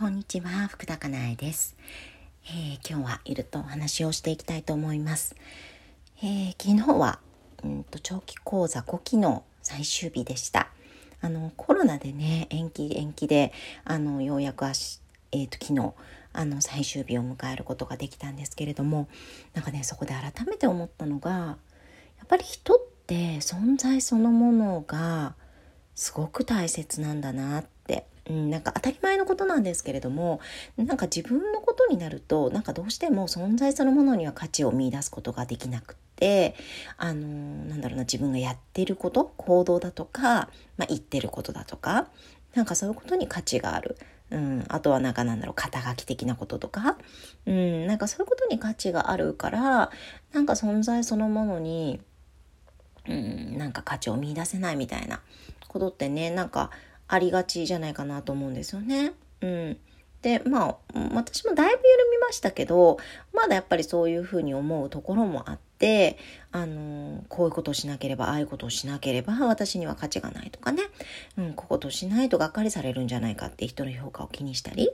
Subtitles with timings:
[0.00, 1.76] こんにちは、福田かなえです、
[2.46, 5.36] えー、今日はいるとお話をしていきたいと思います。
[6.22, 7.18] えー、昨日は、
[7.62, 10.70] うんと長期講座5期の最終日でした。
[11.20, 13.52] あのコロナでね延期延期で
[13.84, 15.02] あのようやくあし、
[15.32, 15.92] えーと、昨日
[16.32, 19.06] あの最終日を迎えることができたんですけれども
[19.52, 21.56] なんかねそこで改めて思ったのがや
[22.24, 25.34] っぱり人って存在そのものが
[25.94, 27.79] すごく大切なんだなって
[28.30, 30.40] うん、なんか当たり前のことなんですけれども
[30.76, 36.54] なんか自分のことになるとなんかどうしても存在そのものには価値を見いだすことができなくって
[36.96, 37.26] あの
[37.64, 42.06] なんだろうな自分がやってること行動だとか、まあ、言ってることだとか
[42.54, 43.96] なんかそういうことに価値がある。
[44.32, 46.96] うん、あとはなんかなんだろう肩書き的なこととか、
[47.46, 49.90] うん、なんかそういうことに価値があるから
[50.32, 52.00] なんか存在そのものに、
[53.08, 55.20] うん、なんか価値を見いだせないみたいな
[55.66, 56.70] ことってねなんか
[57.10, 59.12] ありがちじゃないかなと思うんですよね。
[59.40, 59.76] うん。
[60.22, 60.76] で、まあ、
[61.14, 62.98] 私もだいぶ緩みましたけど、
[63.32, 66.18] まだやっぱりそういうふうに思うところもあって、
[66.52, 70.84] あの、こういうことをしなければ、ああいうことをしなければ、私には価値がないとかね、
[71.36, 74.90] うん、こことしないとがっかりされるんじゃないかって人の評価を気にしたり、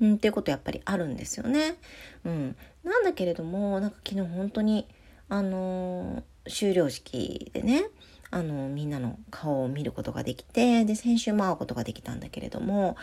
[0.00, 1.76] うん、っていうことやっぱりあるんですよね。
[2.24, 2.56] うん。
[2.84, 4.86] なんだけれども、なんか昨日本当に、
[5.28, 7.88] あの終了式でね、
[8.30, 12.96] あのみんなの顔を見ることができてで先週も会うことができたんだけれども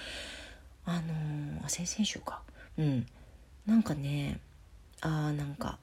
[0.86, 2.42] あの先々週か。
[2.78, 3.06] うん。
[3.66, 4.40] なんかね
[5.02, 5.80] あーなんか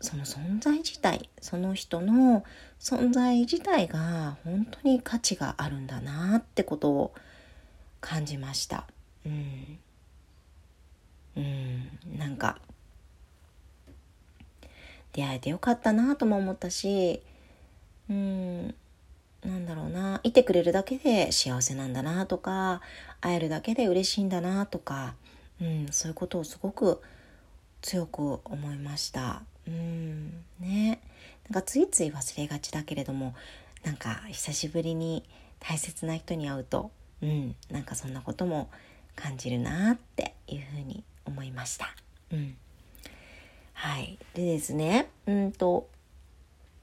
[0.00, 2.42] その存在自体その人の
[2.78, 7.14] 存在自体が本当に価値があるんだなってことを
[8.00, 8.86] 感じました。
[9.26, 9.78] うん、
[11.36, 12.58] うん、なんか
[15.12, 17.22] 出会えてよかったなとも思ったし
[18.08, 18.74] うん
[19.44, 22.82] なんだろうないてくれるだけで幸せなんだなとか
[23.20, 25.14] 会えるだけで嬉しいんだなとか、
[25.60, 27.00] うん、そういうことをすごく
[27.80, 29.42] 強く思いました。
[29.66, 31.00] うんね
[31.48, 33.34] なんかついつい忘れがちだけれども
[33.84, 35.24] なんか久しぶりに
[35.58, 36.90] 大切な人に会うと、
[37.22, 38.70] うん、なんかそんなことも
[39.16, 41.94] 感じるなっていうふうに思いました。
[42.32, 42.56] うん、
[43.80, 45.88] はいでですねうんと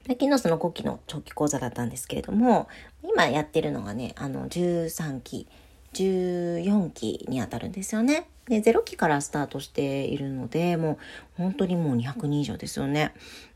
[0.08, 2.66] 昨日その5期の長期講座だったんですけれども、
[3.02, 5.46] 今やってるのがね、あの13期、
[5.92, 8.26] 14期にあたるんですよね。
[8.46, 10.98] で、0期からスタートしているので、もう
[11.36, 13.12] 本当にもう200人以上ですよね。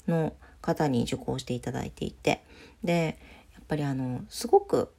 [0.06, 2.44] の方に受講していただいていて。
[2.84, 3.16] で、
[3.54, 4.92] やっぱりあの、すごく、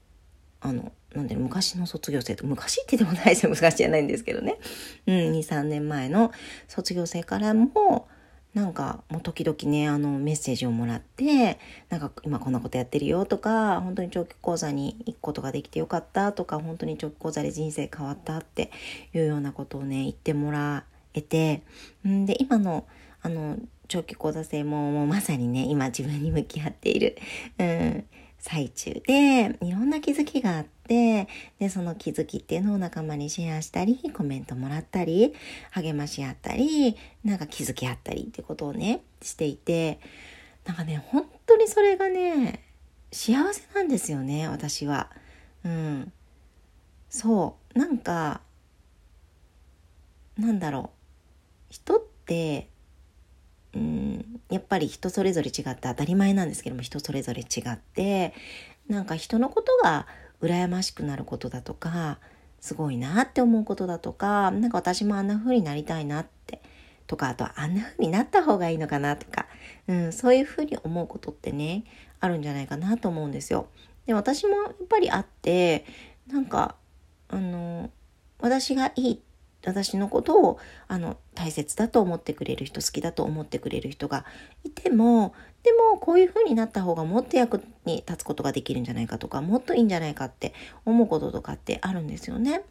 [0.60, 4.58] あの、なんで昔の卒業生と、昔って言ってもな いですよ、昔じゃないんですけどね。
[5.06, 6.32] うん、2、3年前の
[6.68, 8.08] 卒業生からも、
[8.54, 11.60] なんかもう時々ねあのメッセージをもらって
[11.90, 18.72] なんか今こんなことやってるよとか本当に長期講座に行くことができてよかったとか本当に長期講座で人生変わったって
[19.14, 20.84] いうようなことをね言ってもら
[21.16, 21.64] えて
[22.08, 22.86] んで今の
[23.22, 27.18] あの長期講座生ももうまさにね今自分に向き合っている、
[27.58, 28.06] うん、
[28.44, 35.34] 最中でいろんな気づきがあってでその気づきっていうのを仲間にシェアしたりコメントもらったり
[35.72, 40.02] 励まし合ったりなんか気づき合ったりってことをねしていて
[40.66, 42.62] なんかね本当にそれがね
[43.14, 45.10] 幸せなんですよね私は。
[45.64, 46.12] うん、
[47.10, 47.80] そう。
[47.80, 48.42] なんか
[50.38, 50.90] なんだろ
[51.70, 51.74] う。
[51.74, 52.68] 人って
[53.76, 58.34] うんやっぱり人それぞれ違って当たり前なんですけども人それぞれ違って
[58.88, 60.06] なんか人のことが
[60.42, 62.20] 羨ましくなることだとか
[62.60, 66.62] すごいなって思うことだとか何か私もあんな風になりたいなって
[67.08, 69.48] とかあとはあんな風になった方がいいのかなとか、
[69.88, 71.84] うん、そういう風に思うことってね
[72.20, 73.68] あるんじゃないかなと思うんですよ。
[74.06, 75.86] で私もやっぱりあって
[76.28, 76.76] なんか
[77.30, 77.90] あの
[78.40, 79.33] 私がいいって
[79.70, 84.26] 私のことをあの大切だと思ってくれる人好きだと思ってくれる人が
[84.64, 90.54] いてもでもこういう風になった方がもっと役に立つことができるんじゃないかとかもっといいんじゃないかって
[90.86, 92.64] 思うこととかってあるんですよね。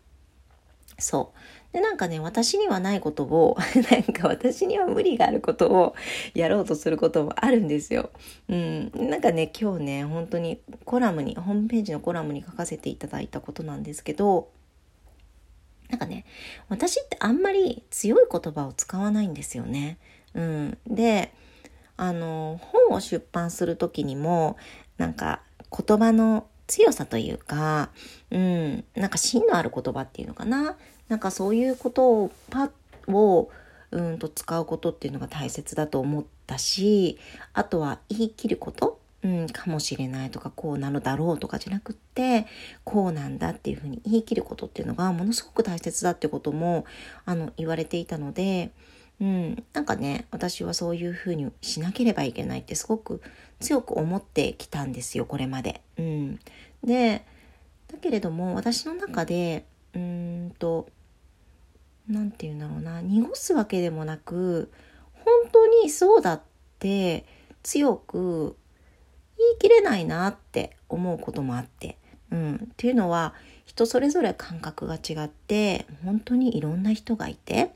[0.99, 1.75] そう。
[1.75, 3.57] で、なんかね、私にはないことを、
[3.91, 5.95] なんか私には無理があることを
[6.35, 8.11] やろうとすることもあるんですよ。
[8.49, 8.93] うん。
[8.95, 14.49] なんかね、今日ね、本当にコラムに、ホームページのコラムに書かせていただいたことなんですけど、
[15.93, 16.25] なんかね、
[16.71, 19.99] 私ってあんまり強い言葉を使わないんですよね。
[20.33, 20.79] うん。
[20.87, 21.33] で、
[21.99, 24.57] あの、本を出版する時にも、
[24.97, 27.91] なんか言葉の強さというか、
[28.31, 30.77] うん、なんか芯のある言葉っていうのかな。
[31.09, 32.71] なんかそういうことをパッ
[33.09, 33.51] を
[33.91, 37.19] うんと使うことっていうのが大切だと思ったし、
[37.53, 39.02] あとは言い切ること。
[39.25, 42.47] うん、かもしれないとかこうなのだろうとかじゃなくって
[42.83, 46.85] こうなんだっていうふうに言い切ることっていうのがものすごく大切だってことも
[47.25, 48.73] あの言われていたので、
[49.21, 53.23] うん、なんかね私はそういうふうにしなければいけないってすごく
[53.61, 55.83] 強く思ってきたんですよこれまで。
[55.99, 56.41] うん、
[56.83, 57.25] で
[57.87, 59.65] だけれども私の中で
[59.95, 60.89] うんと
[62.09, 64.73] 何て言うんだろうな濁すわけでもなく
[65.13, 66.43] 本当にそうだっ
[66.81, 67.25] て
[67.63, 68.57] 強く
[69.39, 71.99] 言い切れないなって思うこともあって、
[72.31, 73.35] うん、っていうのは
[73.65, 77.75] 人それぞれ感覚が違って本当にいろんな人がいて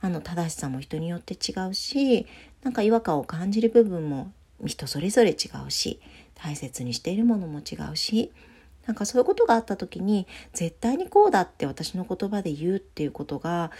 [0.00, 2.26] あの正しさも人によって違うし
[2.62, 4.32] なんか違和感を感じる部分も
[4.64, 6.00] 人それぞれ違うし
[6.34, 8.32] 大切にしているものも違うし
[8.86, 13.70] なんかそういうことがあった時に絶対にこうだって私の言葉で言うっていうことが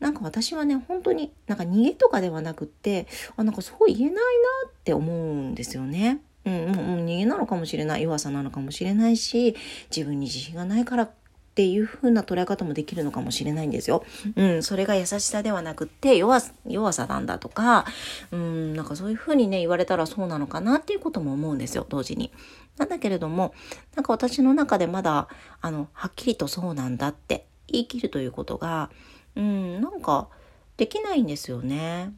[0.00, 3.06] なんか私はね本当になんか逃げとかではなくって
[3.36, 4.20] あなんかそう言えないな
[4.68, 6.20] って思うんですよね。
[6.46, 9.56] うん、もう逃げなのかもしれない弱さなのかもしれないし
[9.94, 11.10] 自分に自信がないからっ
[11.56, 14.04] ていう風な捉え方もできるのかもしれないんですよ。
[14.36, 17.86] うん、それが優しさではなくって弱弱さなんだとか、
[18.30, 22.30] うん、なんかそういう風にね言われたらそうなのかなっていうことも思うんですよ同時に。
[22.76, 23.54] なんだけれども
[23.94, 25.28] なんか私の中でまだ
[25.62, 28.90] あのはっきりとそうなんだって言い切るということが、
[29.34, 30.28] うん、なんか
[30.76, 32.12] できないんですよね。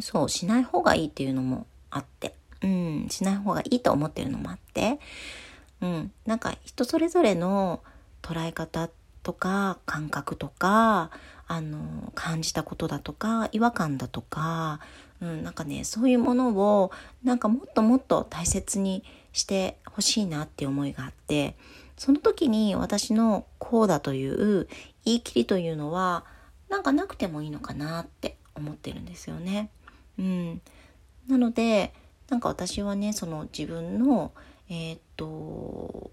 [0.00, 2.36] そうしない方がいいっていうのもあって。
[2.64, 4.98] うん、しない方がいいと思ってるのもあって、
[5.82, 7.82] うん、なんか人それぞれの
[8.22, 8.88] 捉え方
[9.22, 11.10] とか感覚とか
[11.46, 14.80] あの感じたことだとか違和感だとか、
[15.20, 16.90] うん、なんかねそういうものを
[17.22, 21.56] なんかもっともっと大切にしてほしいなって思いがあって
[21.98, 24.68] その時に私のこうだという
[25.04, 26.24] 言い切りというのは
[26.70, 29.68] なんかなくてもいいのかなって思ってるんですよね。
[30.18, 30.62] うん、
[31.28, 31.92] なので
[32.28, 34.32] なんか私はねその自分の
[34.68, 36.10] えー、っと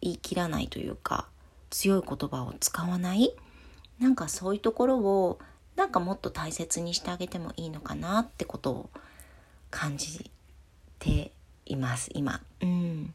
[0.00, 1.28] 言い切らないというか
[1.70, 3.34] 強い言葉を使わない
[4.00, 5.38] なんかそういうところを
[5.76, 8.90] なんかもっと大切にしてあげてもいいのかなってことを
[9.70, 10.30] 感じ
[10.98, 11.32] て
[11.64, 12.40] います今。
[12.60, 13.14] うん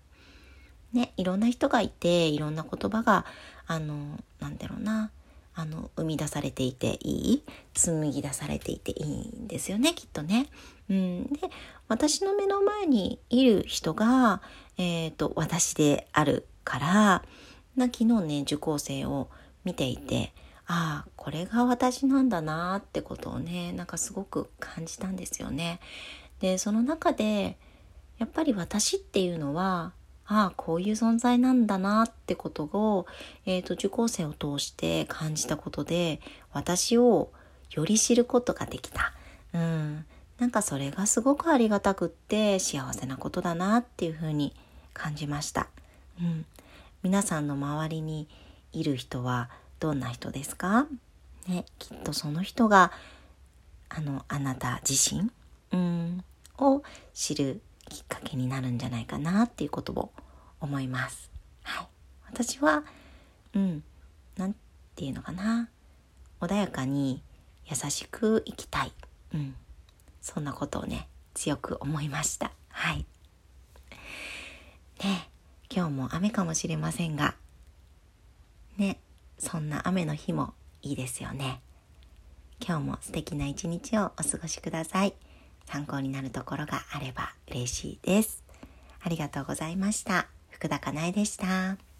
[0.93, 3.25] ね、いろんな人がいていろんな言葉が
[3.67, 5.11] あのなんだろうな
[5.55, 7.43] あの生み出されていていい？
[7.73, 9.05] 紡ぎ出されていていい
[9.43, 10.47] んですよねきっとね。
[10.89, 11.39] うん、で
[11.87, 14.41] 私の目の前にいる人が、
[14.77, 17.23] えーと、私であるから
[17.75, 19.29] な昨日ね受講生を
[19.63, 20.33] 見ていて
[20.67, 25.79] ああこれが私なんだなってことをねなんかすごく感じたんですよね。
[26.39, 27.57] でその中で
[28.17, 29.93] やっぱり私っていうのは
[30.27, 33.05] ああこういう存在なんだなってことを、
[33.45, 36.19] えーと、受講生を通して感じたことで
[36.51, 37.29] 私を
[37.71, 39.13] より知ることができた。
[39.53, 40.05] うん、
[40.39, 44.53] なんかそれがすごくありがたくって幸せなことだなっていうふうに
[44.93, 45.67] 感じました。
[46.19, 46.45] うん、
[47.03, 48.27] 皆さんの周りに
[48.73, 49.49] いる人は
[49.79, 50.87] どんな人ですか？
[51.47, 52.91] ね、きっとその人が
[53.89, 55.29] あのあなた自身、
[55.71, 56.23] うん、
[56.57, 56.81] を
[57.13, 60.11] 知るきっかけになるんじゃないかなっていうことを
[60.59, 61.29] 思います。
[61.63, 61.87] はい、
[62.27, 62.83] 私は、
[63.53, 63.83] うん、
[64.37, 64.55] なん
[64.95, 65.69] ていうのかな、
[66.39, 67.21] 穏やかに
[67.65, 68.91] 優しく生きたい。
[69.33, 69.55] うん、
[70.21, 72.51] そんなことをね、強く思いました。
[72.69, 73.05] はい。
[75.03, 75.29] ね、
[75.69, 77.35] 今日も雨かもしれませんが、
[78.77, 78.99] ね、
[79.37, 81.61] そんな雨の日もいいですよね。
[82.65, 85.13] 今日も素敵な一日をお過ごしください。
[85.65, 88.43] 参考になるところがあれば嬉しいです。
[89.01, 90.27] ありがとうございました。
[90.49, 91.94] 福田かなえでした。